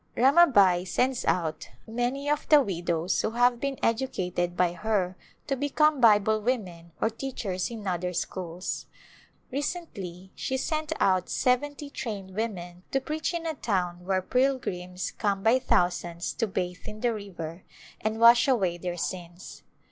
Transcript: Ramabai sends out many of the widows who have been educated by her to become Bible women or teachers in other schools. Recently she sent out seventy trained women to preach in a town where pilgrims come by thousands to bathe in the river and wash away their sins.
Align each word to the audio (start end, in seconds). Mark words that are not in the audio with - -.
Ramabai 0.17 0.83
sends 0.87 1.23
out 1.25 1.69
many 1.85 2.27
of 2.27 2.49
the 2.49 2.59
widows 2.59 3.21
who 3.21 3.29
have 3.29 3.59
been 3.59 3.77
educated 3.83 4.57
by 4.57 4.73
her 4.73 5.15
to 5.45 5.55
become 5.55 6.01
Bible 6.01 6.41
women 6.41 6.91
or 6.99 7.11
teachers 7.11 7.69
in 7.69 7.85
other 7.85 8.11
schools. 8.11 8.87
Recently 9.51 10.31
she 10.33 10.57
sent 10.57 10.91
out 10.99 11.29
seventy 11.29 11.91
trained 11.91 12.33
women 12.33 12.81
to 12.89 12.99
preach 12.99 13.31
in 13.31 13.45
a 13.45 13.53
town 13.53 14.03
where 14.03 14.23
pilgrims 14.23 15.11
come 15.11 15.43
by 15.43 15.59
thousands 15.59 16.33
to 16.33 16.47
bathe 16.47 16.87
in 16.87 17.01
the 17.01 17.13
river 17.13 17.61
and 18.03 18.19
wash 18.19 18.47
away 18.47 18.79
their 18.79 18.97
sins. 18.97 19.61